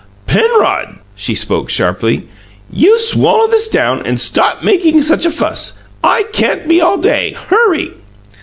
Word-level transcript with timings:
"Penrod!" 0.25 0.95
She 1.15 1.35
spoke 1.35 1.69
sharply. 1.69 2.23
"You 2.73 2.97
swallow 2.97 3.47
this 3.47 3.67
down 3.67 4.01
and 4.03 4.19
stop 4.19 4.63
making 4.63 5.03
such 5.03 5.27
a 5.27 5.29
fuss. 5.29 5.77
I 6.03 6.23
can't 6.33 6.67
be 6.67 6.81
all 6.81 6.97
day. 6.97 7.33
Hurry." 7.49 7.91